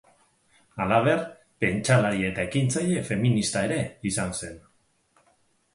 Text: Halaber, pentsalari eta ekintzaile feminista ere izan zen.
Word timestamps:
Halaber, 0.83 1.21
pentsalari 1.65 2.25
eta 2.31 2.47
ekintzaile 2.49 3.05
feminista 3.11 3.65
ere 3.69 3.79
izan 4.13 4.37
zen. 4.43 4.59